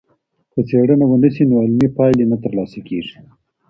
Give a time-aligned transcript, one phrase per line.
[0.51, 3.17] که څېړنه ونسي، نو علمي پايلې نه ترلاسه کيږي.